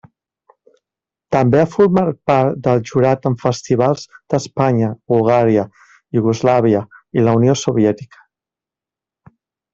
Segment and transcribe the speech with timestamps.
[1.35, 5.67] També ha format part del jurat en festivals d'Espanya, Bulgària,
[6.19, 6.83] Iugoslàvia
[7.21, 8.27] i la Unió Soviètica.